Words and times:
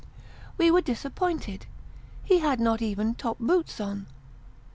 We 0.57 0.71
were 0.71 0.81
disappointed; 0.81 1.67
he 2.23 2.39
had 2.39 2.59
not 2.59 2.81
even 2.81 3.13
top 3.13 3.37
boots 3.37 3.79
on. 3.79 4.07